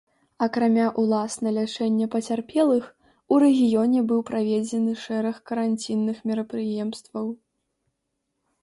Акрамя 0.43 0.85
ўласна 1.03 1.49
лячэння 1.57 2.07
пацярпелых, 2.15 2.87
у 3.35 3.39
рэгіёне 3.45 3.99
быў 4.13 4.19
праведзены 4.31 4.91
шэраг 5.05 5.35
каранцінных 5.53 6.17
мерапрыемстваў. 6.33 7.25